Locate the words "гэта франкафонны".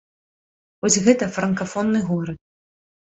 1.07-1.99